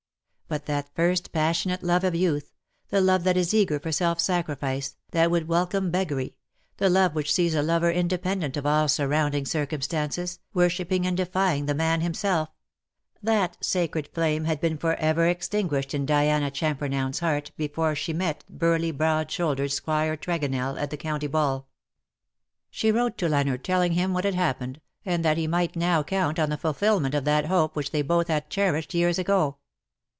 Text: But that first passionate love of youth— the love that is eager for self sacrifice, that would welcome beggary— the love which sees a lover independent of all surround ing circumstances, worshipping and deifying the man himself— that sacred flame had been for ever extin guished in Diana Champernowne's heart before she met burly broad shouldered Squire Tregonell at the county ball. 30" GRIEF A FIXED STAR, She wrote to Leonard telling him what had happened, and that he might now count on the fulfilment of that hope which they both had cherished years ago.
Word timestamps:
But 0.51 0.65
that 0.65 0.93
first 0.93 1.31
passionate 1.31 1.81
love 1.81 2.03
of 2.03 2.13
youth— 2.13 2.51
the 2.89 2.99
love 2.99 3.23
that 3.23 3.37
is 3.37 3.53
eager 3.53 3.79
for 3.79 3.93
self 3.93 4.19
sacrifice, 4.19 4.97
that 5.11 5.31
would 5.31 5.47
welcome 5.47 5.91
beggary— 5.91 6.35
the 6.75 6.89
love 6.89 7.15
which 7.15 7.33
sees 7.33 7.55
a 7.55 7.61
lover 7.61 7.89
independent 7.89 8.57
of 8.57 8.65
all 8.65 8.89
surround 8.89 9.33
ing 9.33 9.45
circumstances, 9.45 10.39
worshipping 10.53 11.07
and 11.07 11.15
deifying 11.17 11.67
the 11.67 11.73
man 11.73 12.01
himself— 12.01 12.49
that 13.23 13.55
sacred 13.63 14.09
flame 14.11 14.43
had 14.43 14.59
been 14.59 14.77
for 14.77 14.95
ever 14.95 15.21
extin 15.33 15.69
guished 15.69 15.93
in 15.93 16.05
Diana 16.05 16.51
Champernowne's 16.51 17.19
heart 17.19 17.51
before 17.55 17.95
she 17.95 18.11
met 18.11 18.43
burly 18.49 18.91
broad 18.91 19.31
shouldered 19.31 19.71
Squire 19.71 20.17
Tregonell 20.17 20.77
at 20.77 20.89
the 20.89 20.97
county 20.97 21.27
ball. 21.27 21.59
30" 21.59 21.59
GRIEF 21.61 21.63
A 21.63 21.63
FIXED 21.63 22.59
STAR, 22.59 22.77
She 22.77 22.91
wrote 22.91 23.17
to 23.19 23.29
Leonard 23.29 23.63
telling 23.63 23.91
him 23.93 24.11
what 24.13 24.25
had 24.25 24.35
happened, 24.35 24.81
and 25.05 25.23
that 25.23 25.37
he 25.37 25.47
might 25.47 25.77
now 25.77 26.03
count 26.03 26.37
on 26.37 26.49
the 26.49 26.57
fulfilment 26.57 27.15
of 27.15 27.23
that 27.23 27.45
hope 27.45 27.73
which 27.73 27.91
they 27.91 28.01
both 28.01 28.27
had 28.27 28.49
cherished 28.49 28.93
years 28.93 29.17
ago. 29.17 29.55